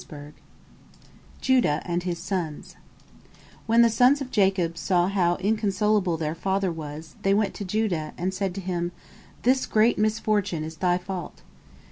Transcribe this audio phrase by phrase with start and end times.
[1.41, 2.75] JUDAH AND HIS SONS
[3.67, 8.11] When the sons of Jacob saw how inconsolable their father was, they went to Judah,
[8.17, 8.93] and said to him,
[9.43, 11.43] "This great misfortune is thy fault."